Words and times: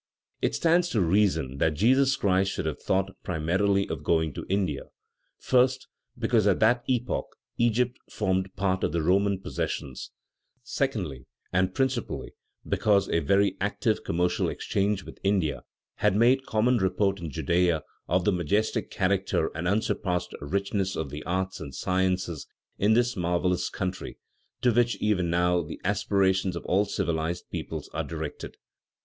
It 0.41 0.55
stands 0.55 0.89
to 0.89 1.01
reason 1.01 1.59
that 1.59 1.75
Jesus 1.75 2.15
Christ 2.15 2.51
should 2.51 2.65
have 2.65 2.81
thought, 2.81 3.15
primarily, 3.21 3.87
of 3.87 4.01
going 4.01 4.33
to 4.33 4.47
India, 4.49 4.85
first, 5.37 5.87
because 6.17 6.47
at 6.47 6.59
that 6.59 6.83
epoch 6.87 7.35
Egypt 7.59 7.99
formed 8.09 8.55
part 8.55 8.83
of 8.83 8.93
the 8.93 9.03
Roman 9.03 9.39
possessions; 9.39 10.09
secondly, 10.63 11.27
and 11.53 11.75
principally, 11.75 12.33
because 12.67 13.09
a 13.09 13.19
very 13.19 13.55
active 13.61 14.03
commercial 14.03 14.49
exchange 14.49 15.03
with 15.03 15.19
India 15.23 15.65
had 15.97 16.15
made 16.15 16.47
common 16.47 16.79
report 16.79 17.19
in 17.19 17.29
Judea 17.29 17.83
of 18.07 18.25
the 18.25 18.31
majestic 18.33 18.89
character 18.89 19.51
and 19.53 19.67
unsurpassed 19.67 20.33
richness 20.41 20.95
of 20.95 21.11
the 21.11 21.21
arts 21.25 21.59
and 21.59 21.75
sciences 21.75 22.47
in 22.79 22.93
this 22.95 23.15
marvellous 23.15 23.69
country, 23.69 24.17
to 24.63 24.71
which 24.73 24.95
even 24.95 25.29
now 25.29 25.61
the 25.61 25.79
aspirations 25.85 26.55
of 26.55 26.65
all 26.65 26.85
civilized 26.85 27.51
peoples 27.51 27.87
are 27.93 28.03
directed. 28.03 28.57